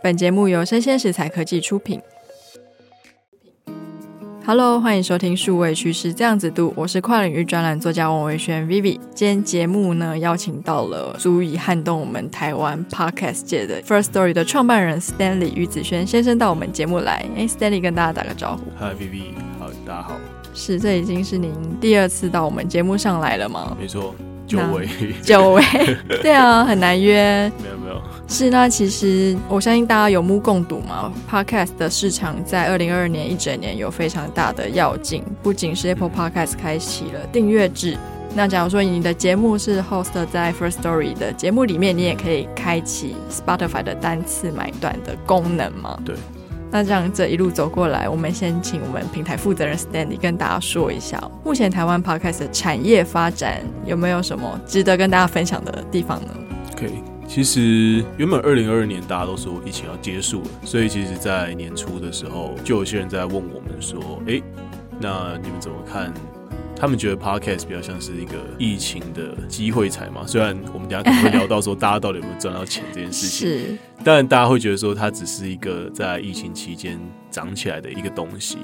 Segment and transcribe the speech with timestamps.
[0.00, 2.00] 本节目由生鲜食材科技出品。
[4.46, 8.98] Hello，欢迎收听数位趋势这样子读，我是跨领域专栏作家王维轩 Vivi。
[9.12, 17.26] 今天节目呢，邀请到了足以撼动我们台湾 Podcast 界的 Firstory 的创办人 Stanley 于子轩先生到我们节目来。
[17.36, 18.62] 哎，Stanley 跟大家打个招呼。
[18.78, 20.12] Hi Vivi，好，大家好。
[20.54, 23.76] 是，这已经是您第二次到我们节目上来了吗？
[23.78, 24.14] 没错。
[24.46, 24.88] 久违，
[25.22, 25.62] 久违，
[26.22, 27.52] 对啊，很难约。
[27.62, 27.87] 没有没有，
[28.30, 31.10] 是那其实我相信大家有目共睹嘛。
[31.28, 37.96] Podcast 的市场在二零二二年一整年有非常大的要进，不仅是 Apple Podcast 开启了订阅制，
[38.34, 45.98] 那假如说你的节目是 host 在 First Story 的节目里面，你也可以开启 Spotify 的单次买断的功能嘛？
[46.04, 46.14] 对。
[46.70, 56.28] 那这样这一路走过来，我们先请我们平台负责人 Stanley 跟大家说一下，目前台湾 Podcast 的产业发展有没有什么值得跟大家分享的地方呢
[56.74, 64.40] ？OK，其实原本二零二二年大家都说疫情要结束了，所以其实，在年初的时候，就有些人在问我们说：“哎，
[64.98, 66.12] 那你们怎么看？”
[66.74, 76.98] 他们觉得 Podcast 比较像是一个疫情的机会财嘛，虽然我们等下可能会聊到说大家到底有没有赚到钱这件事情，是，但大家会觉得说它只是一个在疫情期间
[77.30, 78.58] 涨起来的一个东西，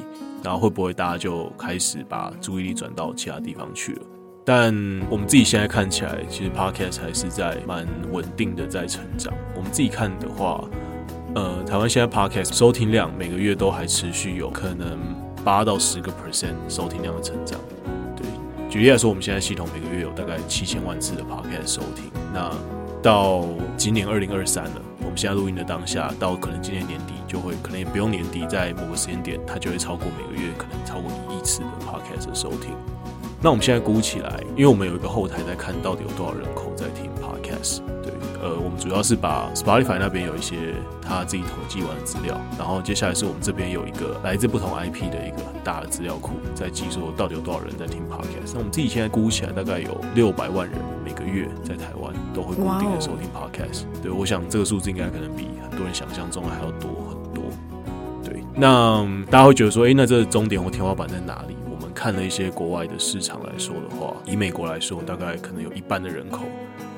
[0.45, 4.01] 然后会不会大家就开始把注意力转到其他地方去了？
[4.47, 4.75] 但
[5.09, 9.33] 我们自己现在看起来，其实 Podcast 还是在蛮稳定的在成长。
[9.57, 10.63] 我们自己看的话，
[11.35, 14.99] 呃，台湾现在 Podcast 收听量每个月都还持续有可能
[15.43, 17.59] 八到十个 percent 收听量的成长。
[18.15, 18.27] 对
[18.69, 22.05] 举例来说，我们现在系统每个月有大概七千万次的 podcast 收听。
[22.35, 22.51] 那
[23.03, 23.47] 到
[23.79, 32.77] 今年二零二三了，我们现在录音的当下，到可能今年年底就会，可能也不用年底，在某个时间点，它就会超过每个月可能超过一亿次的 podcast 的收听。
[33.45, 37.83] 那我们现在估起来，因为我们有一个后台在看到底有多少人口在听 podcast。
[38.03, 38.11] 对，
[38.43, 40.57] 呃，我们主要是把 Spotify 那边有一些
[41.03, 45.63] 他自己统计完的资料，然后接下来是我们这边有一个来自不同 IP 的一个很。
[45.63, 48.53] 大的资料库在记说到底有多少人在听 Podcast。
[48.53, 53.85] 那我们自己现在估起来，大概有六百万人每个月在台湾都会固定的收听 Podcast。
[54.03, 57.45] 对，我想这个数字应该可能比很多人想象中还要多很多。
[58.23, 61.57] 对，那大家会觉得说，诶，那这个终点或天花板在哪里？
[62.05, 66.43] 看了一些国外的市场来说的话，以美国来说，大概可能有一半的人口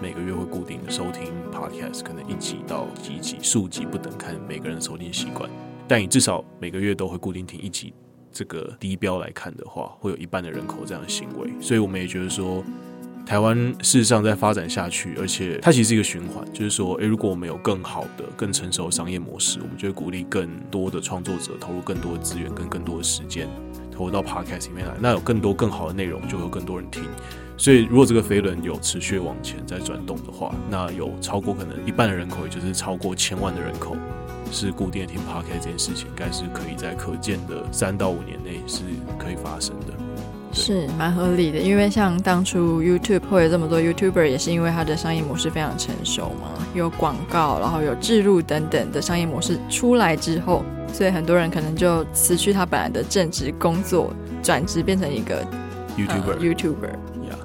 [0.03, 5.49] 每个月会固定的收听 Podcast，可能一集到几集，数集不等，看每个人的收听习惯。
[5.87, 7.95] 但你至少每个月都会固定听一集。
[8.33, 12.65] 这个低标来看的话，会有一半的人口这样的行为，所以我们也觉得说，
[13.25, 23.49] 台湾事实上在发展下去，而且它其实是一个循环，就是说，诶，如果我们有更好的、更成熟的商业模式，我们就会鼓励更多的创作者投入更多的资源跟更多的时间
[23.97, 27.05] 投到 Podcast 里面来，那有更多更好的内容，就会有更多人听。
[27.57, 33.97] 所以，如果这个飞轮有持续往前在转动的话，那有超过可能一半的人口，也就是超过千万的人口。
[34.53, 38.83] 是固定听 Podcast 这件事情，应该是可以在可见的三到五年内是
[39.19, 39.87] 可以发生的，
[40.53, 41.59] 是蛮合理的。
[41.59, 55.45] 因为像当初 YouTube 会有这么多 YouTuber，也是因为它的商业模式非常成熟嘛，有广告，然后有置入等等的商业模式出来之后，所以很多人可能就辞去他本来的正职工作，转职变成一个
[55.97, 56.33] YouTuber。
[56.33, 56.91] 呃、YouTuber。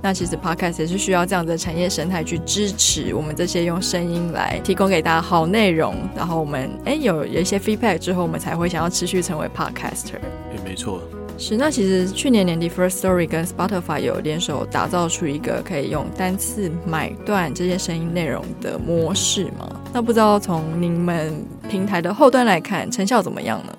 [0.03, 10.19] 那其实 Podcast 也是需要这样的产业生态去支持我们这些用声音来提供给大家好内容，然后我们哎有有一些 feedback 之后，我们才会想要持续成为 Podcaster。
[10.55, 11.01] 也没错，
[11.37, 11.55] 是。
[11.55, 19.70] 那其实去年年底 Firstory 跟 Spotify 有联手打造出一个可以用单次买断这些声音内容的模式吗？
[19.93, 23.73] 那不知道从你们平台的后端来看，成效怎么样呢？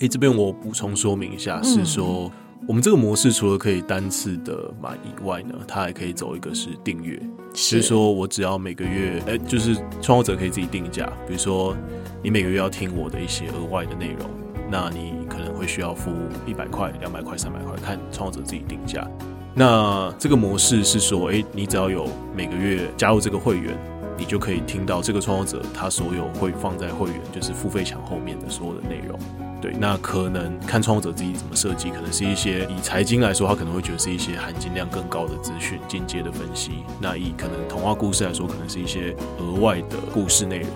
[0.00, 2.24] 哎，这边我补充说明一下，是说。
[2.24, 2.30] 嗯
[2.66, 7.18] 我们这个模式除了可以单次的买以外呢，它还可以走一个是订阅，
[7.50, 11.74] 就是说我只要每个月，哎，就是创作者可以自己定价，比如说
[12.22, 14.28] 你每个月要听我的一些额外的内容，
[14.70, 16.10] 那你可能会需要付
[16.46, 19.08] 一百块、两百块、三百块，看创作者自己定价。
[19.54, 23.74] 那这个模式是说，哎，你只要有每个月加入这个会员，
[24.18, 29.18] 你就可以听到这个创作者他所有会放在会员，就是付费墙后面的所有的内容。
[29.60, 36.84] 对，那可能看创作者自己怎么设计，可能是一些以财经来说，他可能会觉得是一些含金量更高的资讯、间接的分析。
[37.00, 40.70] 那以可能童话故事来说，可能是一些额外的故事内容。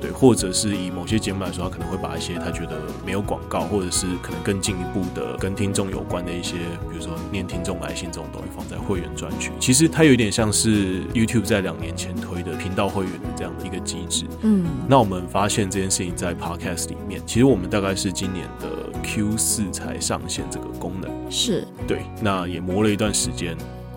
[0.00, 6.56] 对，或者是以某些节目来说，他可能会把一些他觉得没有广告，或者是可能更进一步的跟听众有关的一些，
[6.90, 9.50] 比如说念听众来信这种东西放在会员专区。
[9.58, 14.26] 其实它有点像是 YouTube 在两年前推的频道会员的这样的一个机制。
[14.42, 18.68] 嗯，那我们发现这件事情在 Podcast 里面，其实我们大概是今年的
[19.02, 21.10] Q 四才上线这个功能。
[21.30, 23.56] 是对，那也磨了一段时间。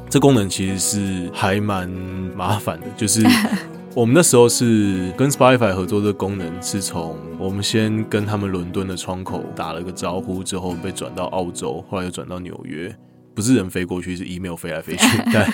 [0.09, 1.87] 这功能其实是还蛮
[2.35, 3.21] 麻烦的，就是。
[3.95, 12.95] 我们那时候是跟 Spotify 合作的功能，是从我们先跟他们伦敦的窗口打了个招呼，之后被转到澳洲，后来又转到纽约。
[13.39, 15.53] 不是人飞过去，是 email 飞来飞去， 但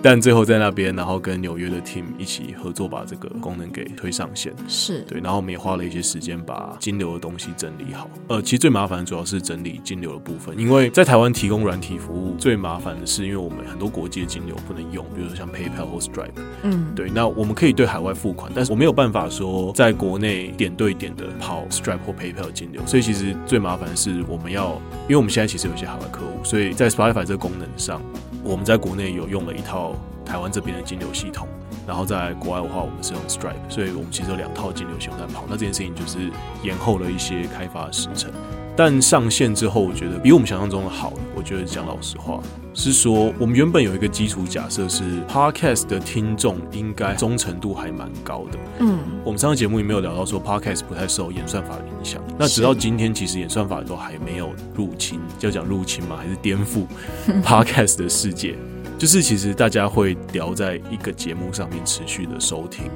[0.00, 4.50] 但最后在那边，然后跟纽约的 team 一起合作，把这个功能给推上线。
[4.66, 8.08] 是对，然后我们也花了一些时间把金流的东西整理好。
[8.28, 16.40] 呃，其实最麻烦的主要是整理金流的部分，因为在台湾提供软体服务最麻烦的是，因为我们很多国际的金流不能用，比如说像 PayPal 或 Stripe。
[16.62, 17.10] 嗯，对。
[17.10, 22.80] 那我们可以对海外付款，但是我没有办法说在国内点对点的跑 Stripe 或 PayPal 的金流。
[22.86, 28.00] 所以其实最麻烦的是我们要，因为我们现在其实有一些海外客户，所以在 Spotify 在这个功能上，
[28.44, 29.94] 我们在国内有用了一套
[30.24, 31.48] 台湾这边的金流系统，
[31.86, 35.44] 然后在国外的话，我们是用 Stripe，所以我们其实有两套金流系统在跑。
[35.48, 36.30] 那这件事情就是
[36.62, 38.30] 延后了一些开发时程，
[38.76, 41.12] 但上线之后，我觉得比我们想象中的好。
[41.38, 42.40] 我觉得讲老实话，
[42.74, 48.58] 是说我们原本有一个基础假设是 Podcast 的听众应该忠诚度还蛮高的。
[48.80, 52.20] 嗯，我们上个节目也没有聊到说 Podcast 不太受演算法的影响。
[52.36, 56.16] 那直到今天，其实演算法都还没有入侵，就要讲入侵吗？
[56.18, 56.84] 还是颠覆
[57.44, 58.56] Podcast 的世界？
[58.98, 62.90] 就是其实大家会聊在一个节目上面持续的收听。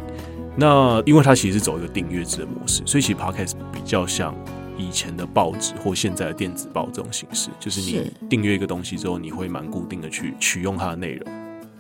[0.57, 4.35] 那因为它其实是走一个订阅制的模式，所以其实 Podcast 比较像。
[4.83, 11.33] 以前的报纸或现在的电子报这种形式，就是你订阅一个东西之后，你会蛮固定的去取用它的内容。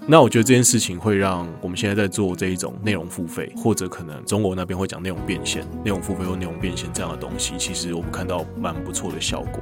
[0.04, 9.60] 那我觉得这件事情会让我们现在在做这一种内容付费，或者可能中国那边会讲内容变现、内容付费或内容变现这样的东西，其实我们看到蛮不错的效果。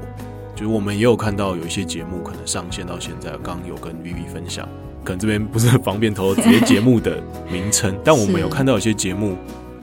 [0.54, 4.66] 就是我们也有看到有一些节目可能上线到现在，刚有跟 Vivi 分享，
[5.04, 9.36] 可能这边不是很方便透露这些节目的名称，但我们有看到有些节目，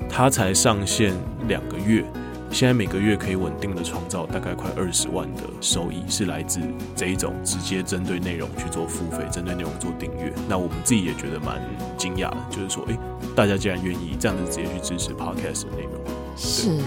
[0.09, 1.15] 它才上线
[1.47, 2.03] 两个月。
[2.49, 6.59] 现在每个月可以稳定的创造大概快二十万的收益，是来自
[6.95, 10.33] 这一种直接针对内容去做付费，针对内容做订阅。
[10.47, 11.61] 那我们自己也觉得蛮
[11.97, 12.99] 惊讶的，就是说，哎、欸，
[13.35, 16.01] 大家竟然愿意这样子直接去支持 Podcast 的内容。
[16.35, 16.79] 是，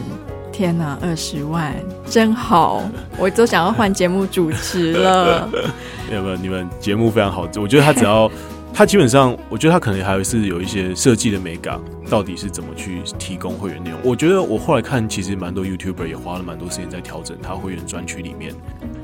[0.51, 1.75] 天哪，二十万
[2.07, 2.83] 真好，
[3.19, 5.49] 我都想要换节目主持了。
[6.11, 8.31] 没有没有，你们节目非常好，我觉得他只要。
[8.73, 11.79] 它基本上，我觉得它可能还是有一些设计的美感，
[12.09, 14.01] 到底是怎么去提供会员内容？
[14.03, 18.55] 我觉得我后来看，其实蛮多 YouTuber 也花了蛮多时间在调整他会员专区里面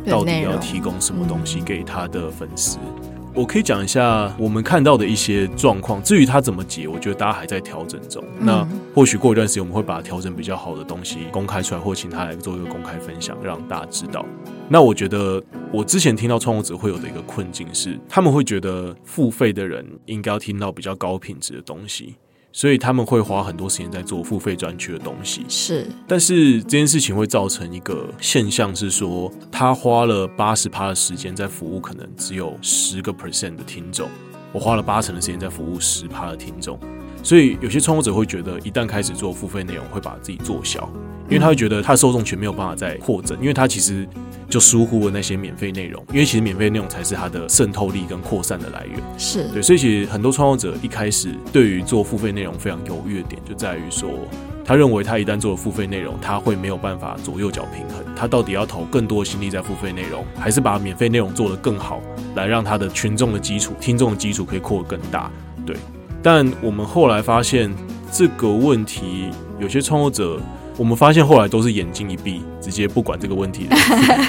[0.07, 2.79] 到底要提供什么东西给他的粉丝。
[3.37, 8.25] 我可以讲一下我们看到的一些状况，至于它怎么解，我觉得大家还在调整中。
[8.41, 14.25] 那或许过一段时间，我们会把调整比较好的东西公开出来，或请他来做一个公开分享，让大家知道。
[14.71, 22.15] 那我觉得我之前听到创作者会有的一个困境是，他们会觉得付费的人应该要听到比较高品质的东西。
[22.57, 25.87] 所以他们会花很多时间在做付费专区的东西，是。
[26.09, 34.09] 但是这件事情会造成一个现象，是说他花了八十趴的时间在服务，可能只有十个 percent 的听众。
[34.55, 36.81] 我花了八成的时间在服务十趴的听众。
[37.27, 40.89] 所以有些创作者会觉得，一旦开始做付费内容，会把自己做小，
[41.29, 44.07] 因为他会觉得他的受众群没有办法再扩增，因为他其实
[44.49, 49.03] 就疏忽了那些免费内容，因为其实免费内容才是他的渗透力跟扩散的来源。
[49.19, 54.09] 是对，所以其实很多创作者一开始对于做付费内容非常犹豫的点，就在于说，
[54.65, 62.01] 他认为他一旦做了付费内容，他会没有办法左右脚平衡，他到底要投更多心力在付费内容，还是把免费内容做得更好，
[62.37, 65.29] 来让他的群众的基础、听众的基础可以扩得更大？
[65.67, 65.75] 对。
[66.27, 67.73] 但我们后来发现
[68.11, 69.31] 这个问题，
[69.61, 70.41] 有些创作者，
[70.77, 73.77] 我们发现后来都是眼睛一闭，直接不管这个问题的，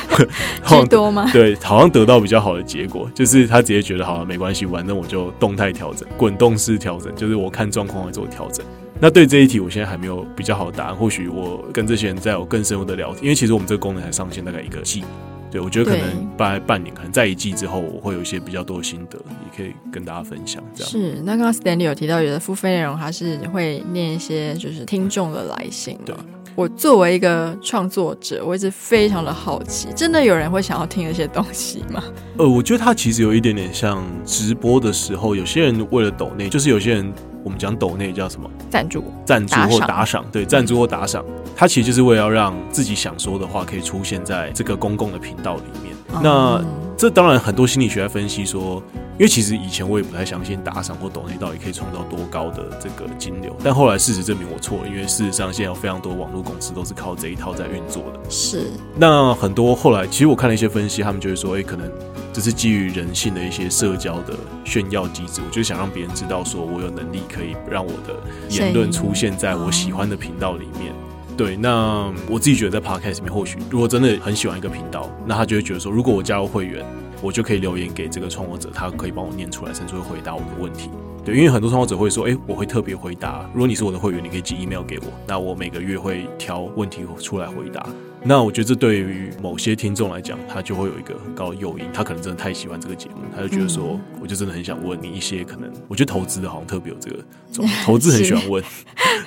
[0.63, 1.27] 最多吗？
[1.33, 8.63] 对，好像得到比较好的结果，就是他直接觉得好了，没关系，反正我就动态调整，滚动式调整，就是我看状况来做调整。
[8.99, 15.03] 那对这一题，我现在还没有比较好的答案，或许我跟这些人再有更深入的聊天，因为其实我们这个功能才上线大概一个季。
[15.49, 20.63] 对，我觉得可能半半年，可能在一季之后，我会有一些比较多的心得，也可以跟大家分享。
[20.75, 21.21] 这样是。
[21.23, 25.97] 那刚刚 Stanley 有提到，有的付费内容它是会念一些就是听众的来信。
[26.05, 26.13] 对，
[26.55, 32.03] 我作为一个创作者，我一直非常的好奇，真的有人会想要听那些东西吗？
[32.37, 37.13] 呃，我觉得它其实有一点点像直播的时候，有些人为了抖内，就是有些人。
[37.47, 38.49] 我们讲抖内叫什么？
[38.69, 40.25] 赞助、赞助或打赏。
[40.33, 41.23] 对，赞助或打赏，
[41.55, 45.95] 它其实就是为了要让自己想说的话可以出现在这个公共的频道里面。
[46.13, 46.61] 嗯、那
[46.97, 48.81] 这当然很多心理学在分析说，
[49.13, 58.19] 因为其实以前我也不太相信打赏或抖内到底可以创造多高的这个金流，但后来事实证明我错了，因为事实上现在有非常多网络公司都是靠这一套在运作的。
[58.29, 58.71] 是。
[58.95, 61.89] 那很多后来其实我看了一些分析，他们就会说，哎、欸，可能。
[62.33, 68.15] 这是基于人性的一些社交的炫耀机制，我就想让别人知道，说我有能力可以让我的
[68.51, 70.93] 言论出现在我喜欢的频道里面。
[71.37, 76.83] 对，那我自己觉得在 Podcast 里面，或许如果真的很喜欢一个频道，那他就会觉得说，如果我加入会员，
[77.21, 80.89] 我就可以留言给这个创作者，他可以帮我念出来，甚至会回答我的问题。
[81.23, 83.47] 对，因为很多创作者会说，哎，我会特别回答。
[83.53, 87.85] 如果你是我的会员，你可以寄 email 给我，那我每个月会挑问题出来回答。
[88.23, 97.23] 那我觉得这对于某些听众来讲，他就会有一个很高的诱因，他可能真的太喜欢这个节目，他就觉得说，嗯、我就真的很想问你一些可能，我觉得投资的好像特别有这个，
[97.85, 98.61] 投资很喜欢问，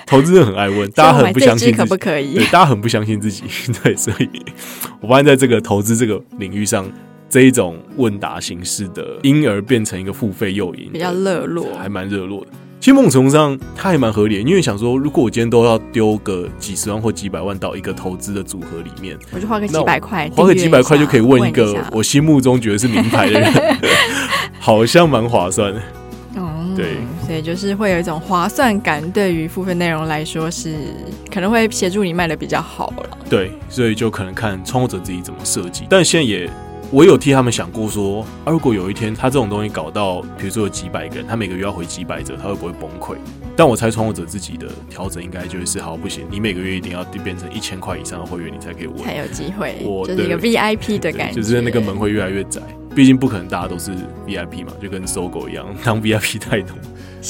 [0.05, 2.35] 投资人很爱问，大家很不相信可 不可以？
[2.35, 3.43] 对，大家很不相信自己，
[3.81, 4.29] 对，所以
[4.99, 6.87] 我发现在这个投资这个领域上，
[7.29, 12.51] 这一种问答形式的，因而变成一个付费诱因，比较热络，还蛮热络的。
[12.81, 23.53] 其实某种程度上，它还蛮合理的，因为想说，如果我今天都要丢个几十万或几百万到一个投资的组合里面，我就花个几百块，花个几百块就可以问一个我心目中觉得是名牌的人，
[24.59, 25.79] 好像蛮划算的。
[26.35, 26.95] 嗯，对，
[27.27, 30.75] 所以就是会有一种划算感，对于付费内容来说是
[31.31, 33.17] 可能会协助你卖的比较好了。
[33.29, 36.49] 对，所以就可能看创作者自己怎么设计，但现在也。
[36.93, 43.15] 我有替他们想过说，啊，如果有一天他这种东西搞到，比如说有几百个人，他每个月要回几百折，他会不会崩溃？
[43.55, 49.77] 但我猜创作者自己的调整应该就是，好，不行，你每个月一定要变成一千块以上的会员，你才可以问，才有机会。
[49.85, 52.61] 我就是一个 VIP 的感觉，就是那个门会越来越窄。
[52.93, 53.91] 毕竟不可能大家都是
[54.27, 56.75] VIP 嘛，就跟搜狗一样，当 VIP 太多，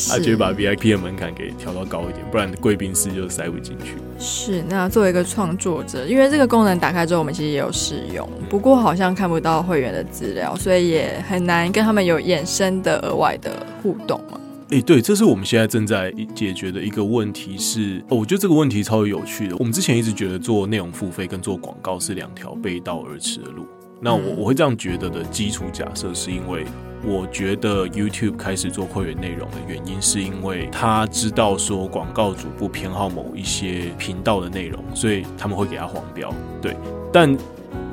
[0.09, 3.95] 他就会把 VIP 的门槛给调到高一点，不然贵宾室就塞不进去。
[4.17, 14.39] 是，那作为一个创作者，因为这个功能打开之后，我们其实也有试用，不过好像看不到会员的资料，所以也很难跟他们有衍生的额外的互动嘛。
[14.69, 19.55] 哎、欸，对，这是我们现在正在解决的一个问题是，是哦，我觉得这个问题超有趣的。
[19.57, 23.65] 我们之前一直觉得做内容付费跟做广告是两条背道而驰的路。
[23.99, 26.65] 那我我会这样觉得的基础假设，是因为
[27.03, 36.33] 我觉得 YouTube 开始做会员内容的原因，是因为他知道说广告主不偏好某一些频道的内容，所以他们会给他黄标。
[36.61, 36.75] 对，
[37.11, 37.35] 但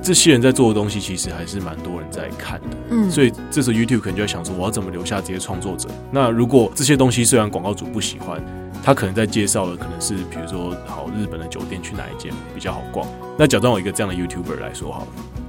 [0.02, 2.76] 这些人在做的东西，其实还是蛮多人在看的。
[2.90, 5.88] 嗯，所以这时候 YouTube 可能就在想说，我要怎么留下这些创作者？
[6.10, 8.42] 那如果这些东西虽然广告主不喜欢，
[8.82, 13.06] 他可能在介绍的可能是比如说，好，日本的酒店去哪一间比较好逛？
[13.38, 15.06] 那假装我一个这样的 YouTuber 来说好了。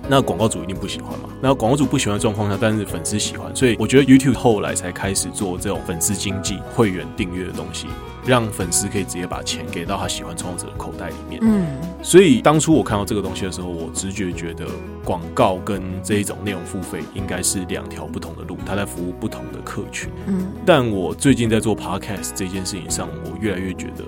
[0.09, 1.29] 那广告主一定不喜欢嘛？
[1.39, 7.85] 那广告主不喜欢的状况下，但是粉丝喜欢，所以我觉得 YouTube 后来才开始做这种粉丝经济、会员订阅的东西，
[8.25, 11.39] 让粉丝可以直接把钱给到他喜欢创作者的口袋里面。
[11.43, 11.67] 嗯，
[12.01, 14.65] 所以当初我看到这个东西的时候，我直觉觉得
[15.05, 20.09] 广告跟这一种内容付费应该是两条不同的路，它在服务不同的客群。
[20.25, 24.03] 嗯，但我最近在做 Podcast 这件事情上，我越来越觉得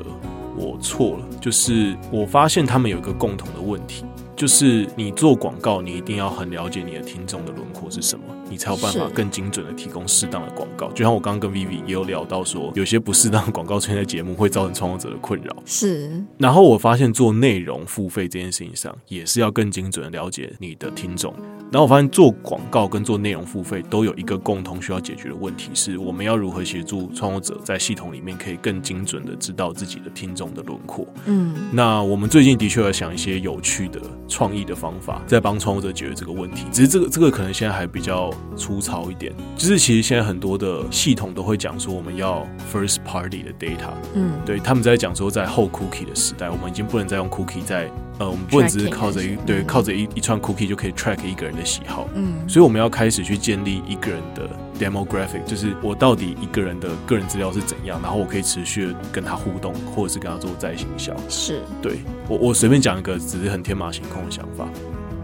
[0.57, 4.03] 我错了，就是我发现他们有一个共同的问题。
[4.41, 10.91] 就是你做广告，你一定要很了解你的听众的轮廓是什么，你才有办法更精准的提供适当的广告。
[10.93, 15.55] 就像我刚刚跟 Vivi 也有聊到说，有些不适当的广告出现在节目，会造成创作者的困扰。
[15.63, 16.25] 是。
[16.39, 21.31] 然后我发现做内容付费这件事情上，也是要更精准的了解你的听众。
[21.71, 31.07] 然后我发现做广告跟做内容付费都有一个共同需要解决的问题，是我们要如何协助创作者在系统里面可以更精准的知道自己的听众的轮廓。
[31.25, 31.55] 嗯。
[31.71, 33.99] 那我们最近的确要想一些有趣的。
[34.27, 39.33] 创意的方法在帮创作者解决这个问题，只是这个这个可能现在还比较粗糙一点。
[39.57, 54.47] 就是其实现在很多的系统都会讲说，我们要 first party 的 data，嗯，对，他们在讲说，在后 cookie 的时代，我们已经不能再用 cookie 在呃，我们不能只是靠着一对靠着一一串 cookie 就可以 track 一个人的喜好，嗯，所以我们要开始去建立一个人的
[54.79, 61.63] demographic，就是我到底一个人的个人资料是怎样，然后我可以持续跟他互动，或者是跟他做在行销，是。
[61.81, 64.29] 对我我随便讲一个，只是很天马行空的。
[64.29, 64.65] 想法，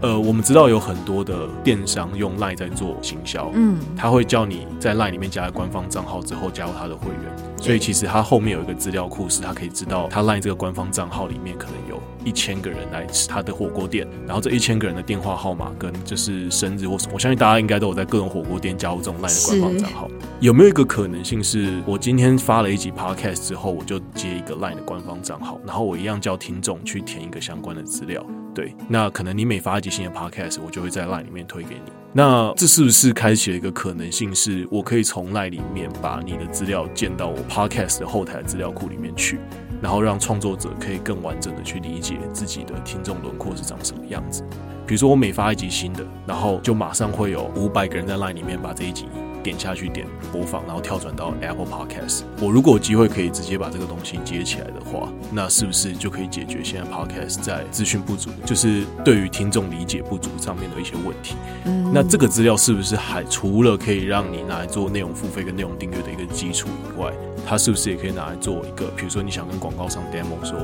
[0.00, 20.08] 呃，我们知道有很多的电商用 LINE 在做行销，嗯，他会叫你在 LINE 里面加了官方账号之后加入他的会员，所以其实他后面有一个资料库，是他可以知道他 LINE 这个官方账号里面可能有一千个人来吃他的火锅店，然后这一千个人的电话号码跟就是生日或什么，我相信大家应该都有在各种火锅店加入这种 LINE 的官方账号。
[20.38, 28.24] 有没有一个可能性是，我今天发了一集 Podcast 之后，我就接一个 LINE 的官方账号，然后我一样叫听众去填一个相关的资料？
[28.58, 31.92] 对，那可能你每发一集新的 Podcast，我就会在 LINE 里面推给你。
[32.12, 39.38] 那这是不是开启了一个可能性，是我可以从 LINE 里面把你的资料建到我 Podcast 的后台资料库里面去，
[39.80, 44.42] 然后让创作者可以更完整的去理解自己的听众轮廓是长什么样子。
[44.84, 49.06] 比如说我每发一集新的，然后就马上会有五百个人在 LINE 里面把这一集。
[49.48, 52.24] 点下去点播放，然后跳转到 Apple Podcast。
[52.38, 61.34] 我如果有机会可以直接把这个东西接起来的话，那是不是就可以解决现在 Podcast 在资讯不足，就是对于听众理解不足上面的一些问题？
[61.64, 67.10] 嗯，那这个资料是不是还除了可以让你拿来做内容付费跟内容订阅的一个基础以外，
[67.46, 70.58] 它是不是也可以拿来做一个，比如说你想跟广告商 demo 说，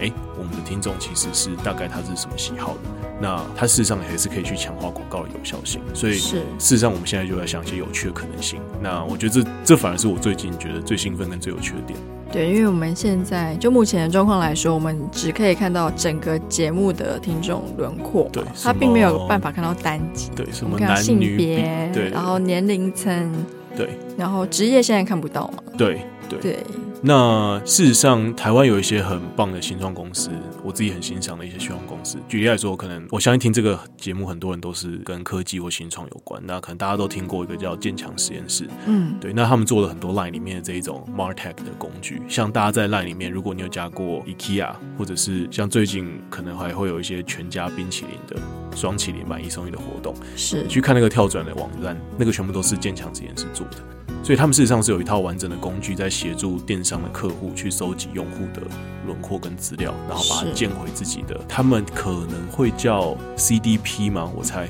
[0.00, 5.80] 哎、欸，我们的听众其实是大概他是什么喜好的，那它事实上还是可以去强化广告的有效性。
[5.94, 8.60] 所以，事实上我们现在就在想一些有趣的可能性。
[8.82, 11.98] 那我觉得这这反而是我最近觉得最兴奋跟最有趣的点。
[12.30, 21.56] 对，因为我们现在就目前的状况来说，我们只可以看到整个节目的听众轮廓，对，他并没有办法看到单集，对，什么男女比，
[21.94, 23.32] 对，然后年龄层，
[23.74, 26.38] 对，然后职业现在看不到嘛，对，对。
[26.40, 26.58] 对
[27.06, 30.30] 那事实上，台湾有一些很棒的新创公司，
[30.64, 32.16] 我自己很欣赏的一些新创公司。
[32.26, 36.42] 举例来说，可能我相信听这个节目很多人都是跟科技或新创有关。
[36.46, 39.34] 那可能大家都听过一个叫建强实验室，嗯，对。
[39.34, 48.40] 那他们做了很多 Line 里面的这一种 MarTech 的工具，像大家在 Line 里面，如果你有加过 IKEA，或者是像最近可能还会有一些全家冰淇淋的
[48.74, 53.76] 双淇淋买一送一的活动，是你去看那个跳转的网站，那个全部都是建强实验室做的。
[54.22, 58.62] 所以他们事实上是有一套完整的工具，在协助电商的客户去收集用户的
[59.06, 61.38] 轮廓跟资料，然后把它建回自己的。
[61.48, 64.30] 他们可能会叫 CDP 吗？
[64.36, 64.68] 我猜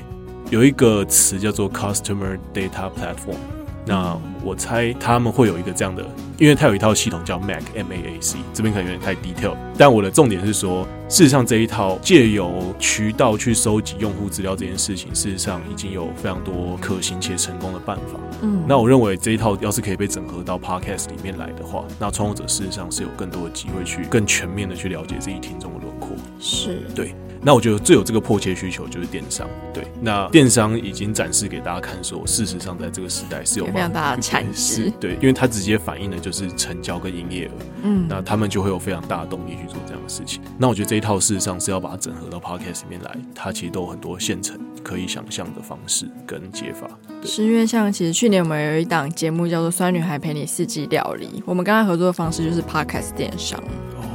[0.49, 3.37] 有一个词叫做 Customer Data Platform。
[3.85, 6.03] 那我猜他们会有一个这样的，
[6.37, 9.55] 因为它有一套系统叫 MAC M A A C，这边可能有点太 detail。
[9.77, 18.19] 但我的重点是说，事实上这一套借由渠道去收集用户资料这件事情，事实上已经有非常多可行且成功的办法。
[18.41, 26.09] 嗯，那我认为这一套要是可以被整合到 Podcast 里面来的话，那创作者事实上是有更多的机会去更全面的去了解自己听众的轮廓。
[26.39, 27.13] 是，对。
[27.41, 29.85] 那我觉得最有这个迫切需求就是电商，对。
[30.01, 37.51] 那电商已经展示给大家看，说事实上在这个时代是有非常大的产值，对，因为它直接反映的就是成交跟营业额，
[37.83, 40.41] 嗯，那他们就会有非常大的动力去做这样的事情。
[40.57, 46.87] 那我觉得这一套事实上是要把它整合到 Podcast 里面来，它其实都有很多现成可以想象的方式跟解法。
[47.21, 53.61] 对，是因为像其实去年我们有一档节目叫做《酸女孩陪你四季料理》，我们刚才合作的方式就是 Podcast 电商。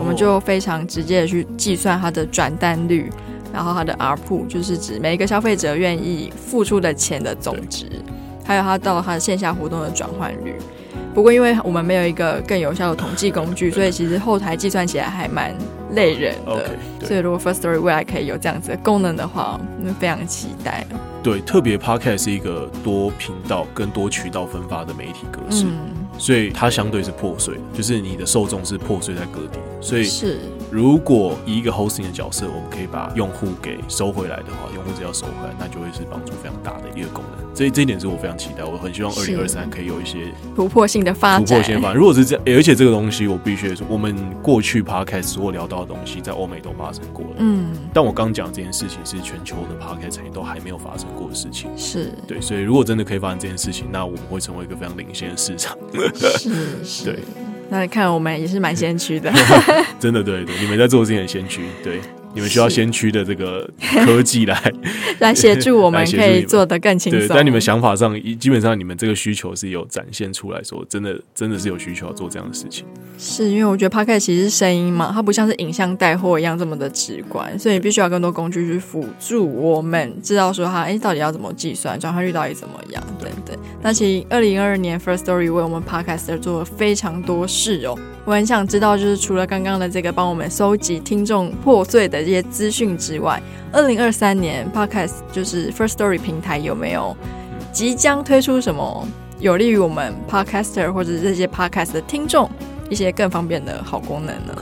[0.00, 3.12] 我们就非常直接的去计算它的转单率，
[3.52, 7.86] 然后它的 ARPU 就是指每一个消费者愿意付出的钱的总值，
[8.44, 10.56] 还有它到它的线下活动的转换率。
[11.12, 15.52] 不过，因为我们没有一个更有效的统计工具，所以其实后台计算起来还蛮
[15.92, 16.64] 累人的。
[17.00, 20.86] Okay, 所以，如果 Firstory 未来可以有这样子的功能的话，那非常期待。
[21.20, 25.64] 对，特别 Podcast 是一个多频道跟多渠道分发的媒体格式。
[25.66, 29.58] 嗯所以它相对是破碎，就是你的受众是破碎在各地。
[29.80, 30.38] 所以是，
[30.70, 37.44] 如果以一个 hosting 的角色，我们可以把用户给收回来的话，用户只要收回来，那就会是帮助非常大的一个功能。
[37.52, 41.44] 这这一点是我非常期待，我很希望二零二三可以有一些突破性的发展。
[41.44, 41.96] 突破性的发展。
[41.96, 47.36] 如果是这样，而且这个东西我必须说，我们过去 podcast 所有聊到的东西，在欧美都发生过了。
[47.38, 51.68] 嗯，但我刚讲这件事情是全球的 podcast 产业都还没有发生过的事情。
[51.76, 55.76] 是对，所以如果真的可以发生这件事情，那我们会成为一个非常领先的市场。
[56.14, 57.18] 是 是，对，
[57.70, 59.32] 那看我们也是蛮先驱的，
[59.98, 62.00] 真的对对，你们在做这件先驱，对。
[62.34, 63.68] 你们需要先驱的这个
[64.04, 64.72] 科技来
[65.18, 67.20] 来协助我们，可以做得更轻松。
[67.20, 72.84] 对，在你们想法上，基本上你们这个需求是有展现出来说，真的真的是有需求要做这样的事情。
[73.18, 83.56] 是因为我觉得 Podcast 其实是声音嘛，它不像是影像带货一样这么的直观，所以你必须要更多工具去辅助我们知道说它哎到底要怎么计算转换率到底怎么样等等。
[83.82, 87.98] 那其实二零二二年 First Story 为我们 Podcaster 做了非常多事哦。
[88.26, 93.40] 我很想知道，就是除了刚刚的这个帮我们收集听众破碎的这些资讯之外，
[93.72, 97.16] 二零二三年 Podcast 就是 First Story 平台有没有
[97.72, 99.06] 即将推出什么
[99.38, 102.50] 有利于我们 Podcaster 或者这些 Podcast 的听众
[102.88, 104.54] 一些更方便的好功能呢？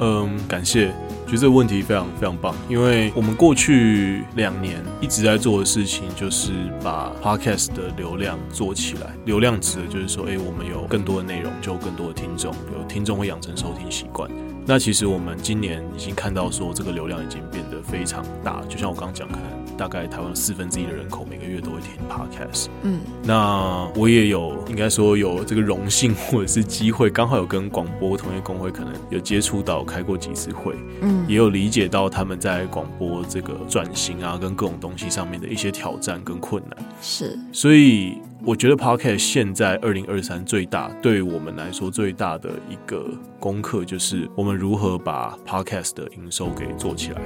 [0.00, 0.92] 嗯、感谢。
[1.24, 6.52] 觉得这个问题非常非常棒，因为我们过去两年一直在做的事情，就是
[6.84, 9.14] 把 Podcast 的流量做起来。
[9.24, 14.30] 流量指的就是说，哎，我们有更多的内容，就有更多的听众，有听众会养成收听习惯。
[14.64, 18.62] 那其实我们今年已经看到说，这个流量已经变得非常大。
[18.68, 22.68] 就像我刚刚讲，可能大概台湾四分之一的人口每个月都会听 Podcast。
[22.82, 30.74] 嗯，那我也有应该说有这个荣幸或者是机会，刚好有跟广播同业公会可能有接触到，开过几次会。
[31.00, 36.78] 嗯，也有理解到他们在广播这个转型啊，跟各种东西上面的一些挑战跟困难。
[37.00, 38.18] 是，所以。
[38.44, 43.06] 我觉得 Podcast 现在二零二三最大对于我们来说最大的一个
[43.38, 47.20] 功课，就是我们如何把 Podcast 的营收给做起来。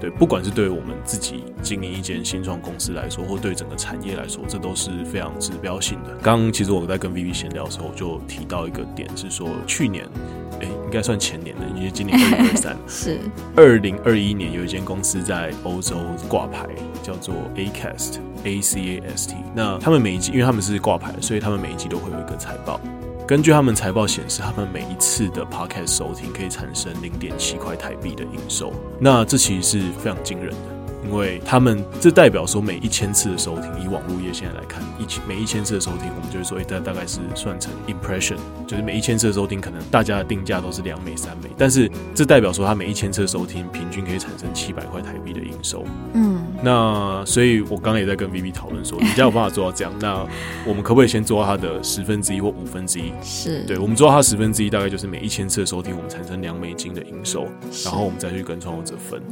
[0.00, 6.14] 对，不管是对我们自己经营一间新创公司来说，或对整个产业来说，这都是非常指标性的。
[6.22, 10.08] 刚刚其实我在跟 Vivi 闲聊的时候，就提到一个点，是说去年，
[10.60, 13.18] 哎，应该算前年的，因为今年二零二三 是
[13.56, 15.96] 二零二一年，有一间公司在欧洲
[16.28, 16.68] 挂牌，
[17.02, 18.18] 叫做 Acast。
[18.42, 22.80] A C A S T，那他们每一季，因为他们是挂牌，所以他们每一季都会有一个财报。
[23.26, 30.80] 根据他们财报显示，他们每一次的 podcast 收听可以产生零点七块台币的营收，那这其实是非常惊人的。
[31.02, 45.86] 因为他们这代表说，每一千次的收听，以网络业现在来看，一千每一千次的收听，我们就会说，哎，大大概是算成 impression，就是每一千次的收听，可能大家的定价都是两美三美，但是这代表说，他每一千次的收听，平均可以产生七百块台币的营收。
[46.12, 50.26] 嗯，那所以我刚刚也在跟 Vivi 讨论说，你家有办法做到这样，那
[50.66, 53.12] 我们可不可以先做到它的十分之一或五分之一？
[53.22, 57.46] 是，对，我们做到它十分之一，大概就是每一千次的收听，我们产生两美金的营收，
[57.84, 59.22] 然后我们再去跟创作者分。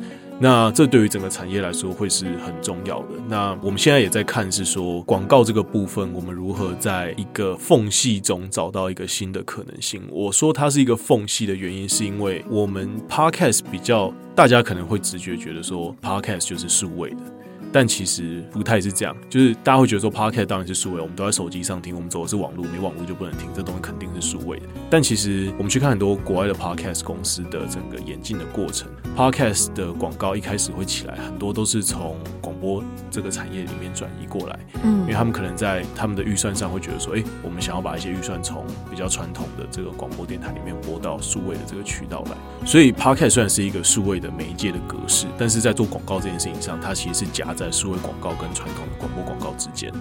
[0.41, 3.09] 那这对于整个产业来说会是很重要的。
[3.29, 10.01] 那我们现在也在看，是说广告这个部分，我们如何在一个缝隙中找到一个新的可能性。
[10.12, 17.38] 我说它是一个缝隙的原因，是因为我们 Podcast 比较，大家可能会直觉觉得说 Podcast 就是数位的。
[17.72, 24.66] 但其实不太是这样，就是大家会觉得说，Podcast 当然是数位，我们都在手机上听，我们走的是网络，没网络就不能听，这东西肯定是数位的。
[24.90, 49.92] 但其实我们去看很多国外的 Podcast 公司的整个演进的过程，Podcast 的广告一开始会起来，很多都是从广播这个产业里面转移过来，嗯，因为他们可能在他们的预算上会觉得说，哎，我们想要把一些预算从比较传统的这个广播电台里面拨到数位的这个渠道来，所以 Podcast 虽然是一个数位的媒介的格式，但是在做广告这件事情上，它其实是夹在数位广告跟传统的广播广告之间，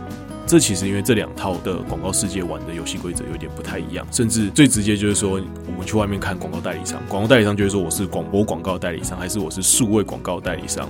[0.46, 10.88] 这其实因为这两套的广告世界玩的游戏规则有点不太一样，甚至最直接就是说，我们去外面看广告代理商，广告代理商就会说我是广播广告代理商，还是我是数位广告代理商？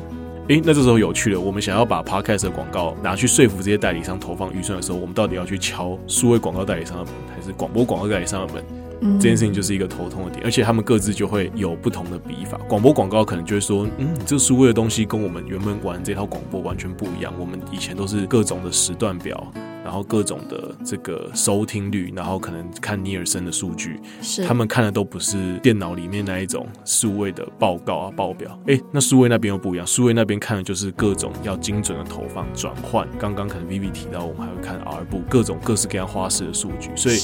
[0.49, 8.63] 诶，那这时候有趣了，我们想要把 Podcast 的广告拿去说服这些代理商投放预算的时候，我们到底要去敲数位广告代理商的门，还是广播广告代理商的门？
[9.01, 12.57] 这件事情就是一个头痛的点，而且他们各自就会有不同的笔法。
[12.67, 17.33] 广播广告可能就会说，嗯，这数位的东西跟我们原本玩这套广播完全不一样。
[17.39, 19.51] 我们以前都是各种的时段表。
[19.88, 28.60] 然后各种的这个收听率，然后可能看尼尔森的数据，是他们看的都不是电脑里面那一种数位的报告啊报表。
[28.67, 33.08] 哎，那数位那边又不一样，数位那边看的就是各种要精准的投放转换。
[33.17, 37.15] 刚刚可能 Vivi 提到，我们还会看 R 部各种各式各样花式的数据，所以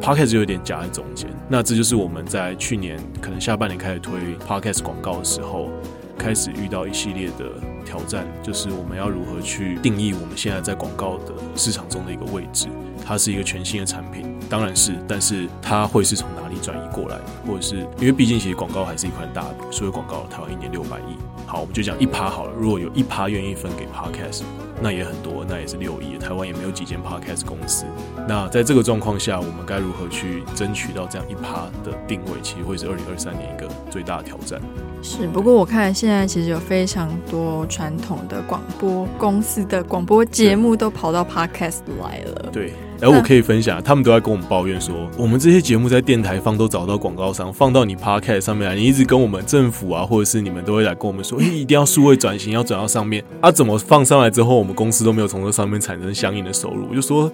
[0.00, 1.28] Podcast 就有点夹在中间。
[1.48, 4.12] 那这就是我们在去年可能下半年开始推
[4.46, 5.70] Podcast 广告的时候，
[6.16, 7.50] 开始遇到一系列的
[7.92, 12.68] 挑战，就是我们要如何去定义我们现在在广告的市场中的一个位置。
[13.04, 21.18] 它是一个全新的产品，当然是，但是它会是从哪里转移过来，或者是因为毕竟其实广告还是一块大饼，所以广告台湾一年六百亿。
[21.52, 22.52] 好，我们就讲一趴好了。
[22.58, 24.40] 如果有一趴愿意分给 Podcast，
[24.80, 26.16] 那也很多，那也是六亿。
[26.16, 27.84] 台湾也没有几间 Podcast 公司。
[28.26, 32.40] 那在这个状况下，我们该如何去争取到这样一趴的定位？
[32.42, 34.58] 其实会是二零二三年一个最大的挑战。
[35.02, 42.48] 是，不过我看现在其实有非常多传统的广播公司的广播节目都跑到 Podcast 来了。
[42.50, 53.22] 对，而我可以分享，他们都在跟我们抱怨说，我们这些节目在电台放都找到广告商，放到你 Podcast 上面来，你一直跟我们政府啊，或者是你们都会来跟我们说，哎，一定要数位转型，要转到上面。
[53.40, 56.86] 啊，怎么放上来之后，我们公司都没有从这上面产生相应的收入？
[56.88, 57.30] 我就说，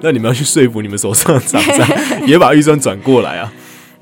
[0.00, 1.88] 那你们要去说服你们手上的厂商，
[2.26, 3.52] 也把预算转过来啊。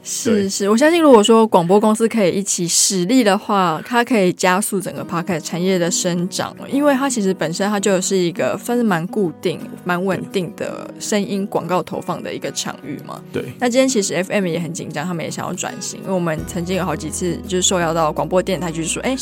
[0.03, 13.23] 是是，我相信如果说广播公司可以一起使力的话，它可以加速整个 Podcast 产业的生长，因为它其实本身它就是一个算是蛮固定、蛮稳定的声音广告投放的一个场域嘛。
[13.31, 13.45] 对。
[13.59, 19.15] 那今天其实 FM 也很紧张，他们也想要转型，因为我们曾经有好几次就是受邀到广播电台，就是说，哎，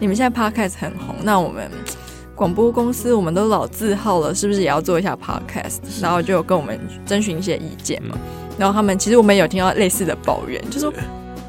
[0.00, 1.70] 你们现在 Podcast 很红，那我们
[2.34, 5.78] 广播公司我们都老字号了，是不是也要做一下 Podcast？
[6.02, 8.14] 然后就跟我们征询一些意见嘛。
[8.14, 8.20] 嗯
[8.56, 10.92] 然后他们其实我们有听到类似的抱怨，就说，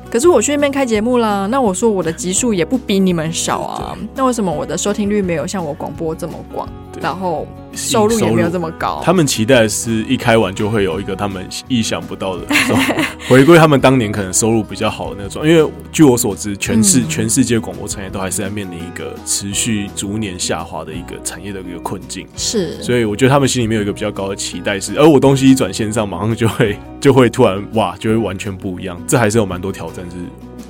[0.10, 6.68] 可是我去那边开节目啦，那我说我的集数也不比你们少啊，那为什么我的收听率没有像我广播这么广？
[7.02, 7.48] 然后。
[7.76, 12.44] 收入也没有这么高，他们期待是一开完就会有一个他们意想不到的
[13.28, 15.46] 回归，他们当年可能收入比较好的那种。
[15.46, 22.26] 因为据我所知，全世全世界广播产业都还是在面临一个持续逐年下滑的一个产业的一个困境。
[22.38, 28.98] 是，所以我觉得他们心里面有一个比较高的期待是，而我东西一转线上，马上就会 就会突然哇，就会完全不一样。
[29.06, 30.16] 这还是有蛮多挑战，是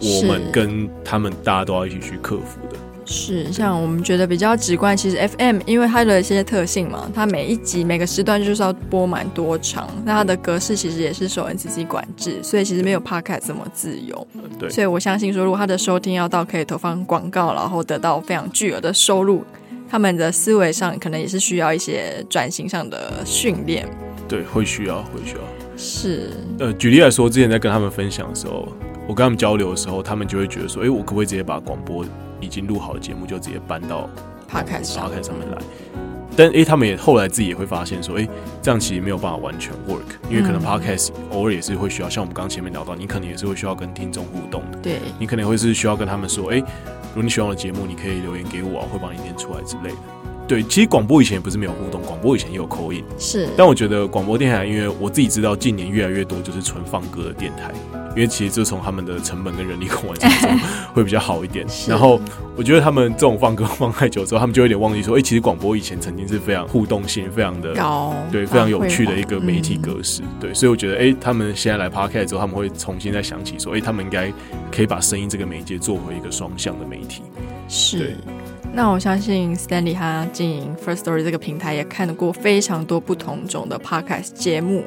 [0.09, 2.79] 我们跟他们大家都要一起去克服的。
[3.06, 14.28] 是，像我们觉得比较直观，其实 FM 因为它的一些特性嘛，它每一集每个时段就是要播蛮多长，那它的格式其实也是受 NCC 管制，所以其实没有 Podcast 这么自由。
[14.58, 19.44] 对，所以我相信说，如果它的收听要到可以投放广告，然后得到非常巨额的收入，
[19.88, 23.88] 他们的思维上可能也是需要一些转型上的训练。
[24.28, 25.41] 对，会需要，会需要。
[25.78, 26.32] 是。
[26.58, 28.68] 呃，举例来说，之前在跟他们分享的时候，
[29.08, 32.04] 我跟他们交流的时候，他们就会觉得说，哎，我可不可以直接把广播
[32.45, 34.10] 已经录好的节目就直接搬到
[34.49, 35.58] Podcast 上面来。
[36.38, 38.27] 但诶，他们也后来自己也会发现说，诶，
[38.62, 44.77] 这样其实没有办法完全 work，因为可能 podcast 偶尔也是会需要，像我们刚刚前面聊到，你可能也是会需要跟听众互动的。
[44.79, 49.97] 对，你可能会是需要跟他们说，诶，如果你喜欢我的节目，你可以留言给我，我会帮你念出来之类的。
[50.45, 53.47] 对，其实广播以前也不是没有互动，广播以前也有 call in，是。
[53.55, 57.71] 但我觉得广播电台，因为我自己知道，近年越来越多就是纯放歌的电台。
[58.15, 60.60] 因为其实就从他们的成本跟人力控管之中
[60.95, 61.65] 会比较好一点。
[61.88, 62.19] 然后
[62.56, 70.21] 我觉得他们这种放歌放太久之后，他们就有点忘记说，哎，其实广播以前曾经是非常互动性、非常的高，对，非常有趣的一个媒体格式。
[70.39, 74.32] 对，所以我觉得，哎，他们现在来 Podcast 之后，他们会重新再想起说，哎，他们应该
[74.71, 77.21] 可以把声音这个媒介做回一个双向的媒体。
[77.67, 78.15] 是。
[78.75, 84.83] 那我相信 Stanley 他经营 First Story 这个平台，也看过非常多不同种的 Podcast 节目。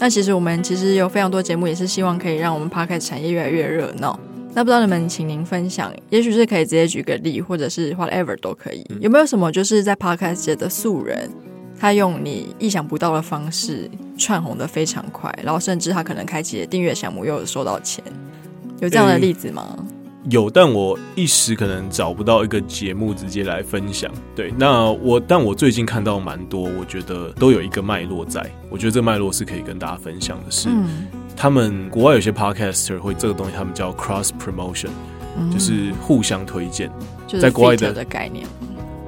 [0.00, 4.18] 那其实我们其实有非常多节目，也是希望可以让我们 Podcast 产业越来越热闹。
[4.54, 8.84] 那不知道你们，请您分享，也许是可以直接举个例，或者是 whatever 都可以。
[8.98, 11.30] 有没有什么就是在 Podcast 界的素人，
[11.78, 18.02] 他用你意想不到的方式串红的非常快，然后甚至他可能开启了订阅项目，又有收到钱，
[18.80, 19.78] 有这样的例子吗？
[19.78, 19.97] 欸
[20.30, 24.10] 有，但我一时可能找不到一个节目直接来分享。
[24.36, 28.44] 对，那我，但我最近看到蛮多，我觉得都有一个脉络在。
[28.68, 34.90] 我觉得这脉络是可以跟大家分享的是，嗯、他们国外有些 podcaster 会这个东西，他们叫 cross promotion，、
[35.38, 36.90] 嗯、就是互相推荐，
[37.40, 38.46] 在国外的的概念。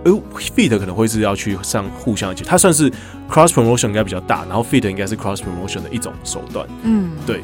[0.05, 2.91] 呃，feat 可能会是要去上互相去，它算是
[3.29, 6.67] cross promotion 应该比较大，然后 feet 应该是 cross promotion 的一种手段。
[6.83, 7.43] 嗯，对。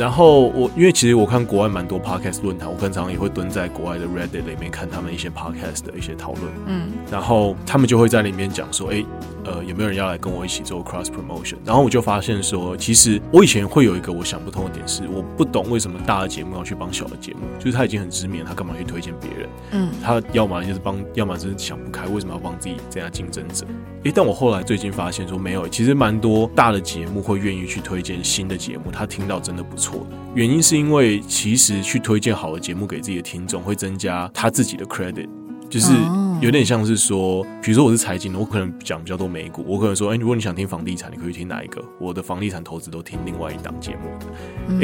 [0.00, 6.44] 然后我因为其实我看国外蛮多 podcast 论坛，我经常也会蹲在国外的 Reddit 里面看他们一些 podcast 的一些讨论。
[6.64, 9.04] 嗯，然后他们就会在里面讲说，哎，
[9.44, 11.56] 呃，有没有人要来跟我一起做 cross promotion？
[11.66, 19.48] 然后我就发现说，其实我以前会有一个我想不通的点是，我不懂为什么大的节目要去帮小的节目，就是他已经很知名，他干嘛去推荐别人？
[19.72, 23.66] 嗯，他要么就是帮，要么就是想不开，为什么要帮自己这样竞争者？
[24.02, 30.06] 哎，但我后来最近发现说，没有，其实蛮多大的节目会愿意去推荐新的节目，他听到真的不错。
[30.34, 35.28] 原因是因为其实去推荐好的节目给自己的听众，会增加他自己的 credit，
[35.70, 35.92] 就是
[36.40, 41.80] 有点像是说，比如说我是财经的，我可能讲比较多美股，我可能说，哎，如果你想听房地产，你可以听哪一个？
[42.00, 44.26] 我的房地产投资都听另外一档节目的。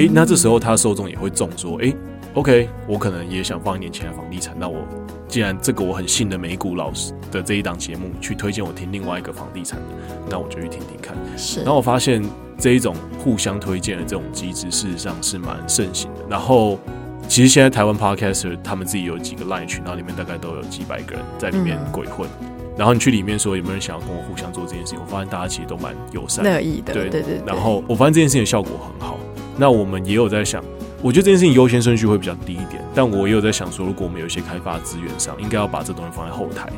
[0.00, 1.92] 哎，那这时候他受众也会中说，哎
[2.34, 4.86] ，OK，我可能也想放一点钱在房地产，那我
[5.26, 11.16] 既然这个我很信的美股老师的这一档节目去推荐我听另外一个房地产的，那我就去听听看。
[11.36, 12.22] 是，然后我发现。
[12.58, 16.20] 这一种互相推荐的这种机制，事实上是蛮盛行的。
[16.26, 16.78] 然后，
[17.28, 22.28] 其实现在台湾 Podcaster 他们自己有几个 Line 群，然后里面大概都有几百个人在里面鬼混。
[22.40, 26.94] 嗯、然后你去里面说有没有人想要跟我互相做这件事情，我发现大家其实都蛮友善、乐意的。
[26.94, 27.40] 对对对。
[27.44, 29.18] 然后我发现这件事情的效果很好。
[29.58, 30.62] 那我们也有在想，
[31.02, 32.82] 我觉得这件事情优先顺序会比较低一点。
[32.94, 36.68] 但我也有在想说，如果我们有一些开发资源上，应该要把这东西放在后台，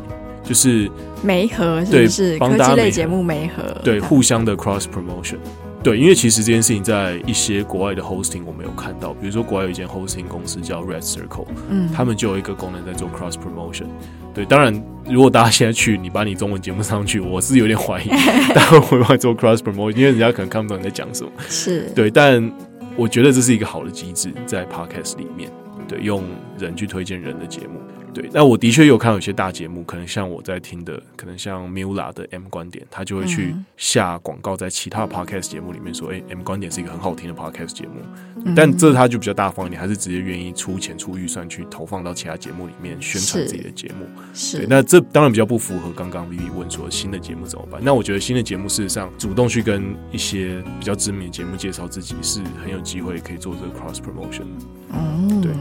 [0.45, 0.91] 就是
[1.23, 5.39] 媒合，对，是科技类节目媒合，对，互相的 cross promotion。
[5.83, 13.87] 对，因为其实这件事情在一些国外的 hosting 我们有看到，比如说国外有一间 hosting 公司叫 Red Circle，嗯，他们就有一个功能在做 cross promotion。
[14.35, 14.75] 对，当然
[15.09, 18.09] 如果大家现在去，你把你中文节目上去，我是有点怀疑，
[18.55, 21.31] 大家会不会做 cross promotion，因为人家可能看不懂你在讲什么。
[21.49, 22.53] 是对，但
[22.97, 25.49] 我觉得这是一个好的机制，在 podcast 里面，
[25.87, 26.25] 对，用
[26.59, 27.81] 人去推荐人的节目。
[28.15, 38.53] 对，那我的确有看到有些大节目，可能像我在听的，可能像 Mula 的 M 观点，他就会去下广告在其他 podcast 节目里面说，哎、欸、，M 观点是一个很好听的 podcast 节目。
[38.57, 44.07] 但这他就比较大方一点，还是直接愿意出钱出预算去投放到其他节目里面宣传自己的节目。
[44.33, 47.81] 是，对，那这当然比较不符合刚刚 Vivi 问说新的节目怎么办？
[47.85, 54.47] 那我觉得新的节目事实上主动去跟一些比较知名的节目介绍自己，是很有机会可以做这个 cross promotion。
[54.93, 55.53] 嗯，对。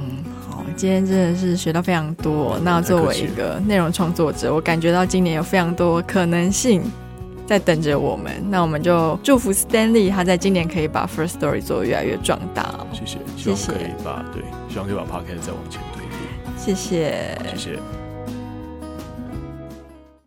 [0.75, 2.59] 今天真的是学到非常多。
[2.63, 6.83] 那作为一个内容创作者，我感觉到今年有非常多可能性
[7.45, 8.31] 在等着我们。
[8.49, 12.73] 那我们就祝福 Stanley 他在今年可以把 First Story 做得越来越壮大。
[12.93, 16.57] 谢谢，希望可以把，对，希望可以把 Podcast 再往前推一点。
[16.57, 17.96] 谢谢，谢谢。